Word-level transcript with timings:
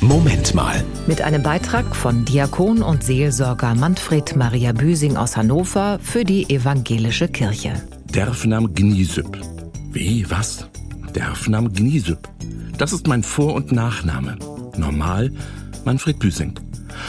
Moment 0.00 0.54
mal. 0.54 0.84
Mit 1.08 1.22
einem 1.22 1.42
Beitrag 1.42 1.96
von 1.96 2.24
Diakon 2.24 2.82
und 2.82 3.02
Seelsorger 3.02 3.74
Manfred 3.74 4.36
Maria 4.36 4.72
Büsing 4.72 5.16
aus 5.16 5.36
Hannover 5.36 5.98
für 6.00 6.24
die 6.24 6.48
Evangelische 6.48 7.26
Kirche. 7.26 7.72
Derfnam 8.14 8.72
Gniesüpp. 8.74 9.38
Wie, 9.90 10.24
was? 10.30 10.68
Derfnam 11.16 11.72
Gniesüpp. 11.72 12.28
Das 12.78 12.92
ist 12.92 13.08
mein 13.08 13.24
Vor- 13.24 13.54
und 13.54 13.72
Nachname. 13.72 14.36
Normal 14.76 15.32
Manfred 15.84 16.20
Büsing. 16.20 16.54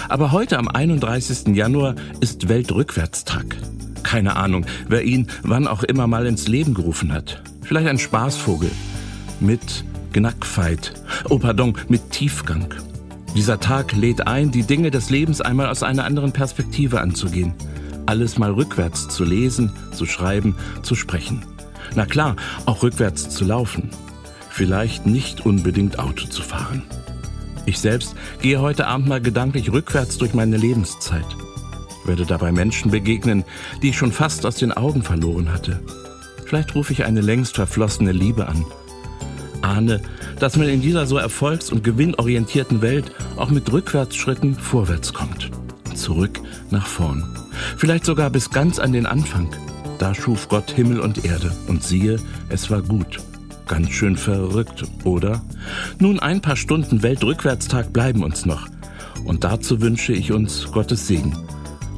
Aber 0.07 0.31
heute 0.31 0.57
am 0.57 0.67
31. 0.67 1.55
Januar 1.55 1.93
ist 2.21 2.49
Weltrückwärtstag. 2.49 3.55
Keine 4.01 4.35
Ahnung, 4.35 4.65
wer 4.87 5.03
ihn 5.03 5.27
wann 5.43 5.67
auch 5.67 5.83
immer 5.83 6.07
mal 6.07 6.25
ins 6.25 6.47
Leben 6.47 6.73
gerufen 6.73 7.13
hat. 7.13 7.43
Vielleicht 7.61 7.87
ein 7.87 7.99
Spaßvogel. 7.99 8.71
Mit 9.39 9.85
Knackfeit. 10.11 10.93
Oh, 11.29 11.39
pardon, 11.39 11.77
mit 11.87 12.11
Tiefgang. 12.11 12.73
Dieser 13.36 13.59
Tag 13.59 13.93
lädt 13.93 14.27
ein, 14.27 14.51
die 14.51 14.63
Dinge 14.63 14.91
des 14.91 15.09
Lebens 15.09 15.41
einmal 15.41 15.67
aus 15.67 15.83
einer 15.83 16.05
anderen 16.05 16.31
Perspektive 16.31 17.01
anzugehen. 17.01 17.54
Alles 18.05 18.39
mal 18.39 18.51
rückwärts 18.51 19.07
zu 19.07 19.23
lesen, 19.23 19.71
zu 19.93 20.05
schreiben, 20.05 20.55
zu 20.81 20.95
sprechen. 20.95 21.45
Na 21.95 22.05
klar, 22.05 22.36
auch 22.65 22.81
rückwärts 22.81 23.29
zu 23.29 23.45
laufen. 23.45 23.89
Vielleicht 24.50 25.05
nicht 25.05 25.45
unbedingt 25.45 26.00
Auto 26.00 26.28
zu 26.28 26.41
fahren. 26.41 26.83
Ich 27.65 27.79
selbst 27.79 28.15
gehe 28.41 28.61
heute 28.61 28.87
Abend 28.87 29.07
mal 29.07 29.21
gedanklich 29.21 29.71
rückwärts 29.71 30.17
durch 30.17 30.33
meine 30.33 30.57
Lebenszeit. 30.57 31.25
Werde 32.05 32.25
dabei 32.25 32.52
Menschen 32.52 32.89
begegnen, 32.89 33.44
die 33.83 33.89
ich 33.89 33.97
schon 33.97 34.11
fast 34.11 34.45
aus 34.45 34.55
den 34.55 34.72
Augen 34.72 35.03
verloren 35.03 35.53
hatte. 35.53 35.80
Vielleicht 36.45 36.73
rufe 36.73 36.94
ich 36.94 37.05
eine 37.05 37.22
längst 37.22 37.55
verflossene 37.55 38.11
Liebe 38.11 38.47
an. 38.47 38.66
Ahne, 39.69 40.02
dass 40.39 40.58
man 40.58 40.67
in 40.67 40.81
dieser 40.81 41.05
so 41.05 41.17
erfolgs- 41.17 41.72
und 41.72 41.83
gewinnorientierten 41.83 42.81
Welt 42.81 43.11
auch 43.38 43.50
mit 43.50 43.72
Rückwärtsschritten 43.72 44.55
vorwärts 44.55 45.14
kommt. 45.14 45.52
Zurück 45.94 46.39
nach 46.72 46.88
vorn. 46.88 47.23
Vielleicht 47.78 48.06
sogar 48.06 48.30
bis 48.30 48.50
ganz 48.50 48.80
an 48.80 48.94
den 48.94 49.06
Anfang. 49.06 49.50
Da 50.00 50.16
schuf 50.16 50.47
Gott 50.50 50.72
Himmel 50.72 51.00
und 51.00 51.25
Erde. 51.25 51.52
Und 51.67 51.84
siehe, 51.84 52.17
es 52.50 52.72
war 52.72 52.81
gut. 52.81 53.20
Ganz 53.67 53.92
schön 53.92 54.17
verrückt, 54.17 54.84
oder? 55.03 55.44
Nun 56.00 56.20
ein 56.20 56.42
paar 56.42 56.56
Stunden 56.56 57.03
Weltrückwärtstag 57.03 57.94
bleiben 57.94 58.23
uns 58.23 58.45
noch. 58.45 58.67
Und 59.25 59.44
dazu 59.44 59.81
wünsche 59.81 60.14
ich 60.14 60.31
uns 60.31 60.72
Gottes 60.72 61.08
Segen. 61.08 61.38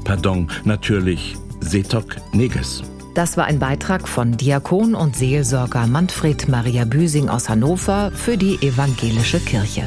Pardon, 0.03 0.49
natürlich, 0.65 1.35
Setok 1.61 2.17
Neges. 2.33 2.83
Das 3.13 3.35
war 3.35 3.45
ein 3.45 3.59
Beitrag 3.59 4.07
von 4.07 4.37
Diakon 4.37 4.95
und 4.95 5.17
Seelsorger 5.17 5.85
Manfred 5.85 6.47
Maria 6.47 6.85
Büsing 6.85 7.27
aus 7.27 7.49
Hannover 7.49 8.11
für 8.11 8.37
die 8.37 8.55
Evangelische 8.61 9.39
Kirche. 9.39 9.83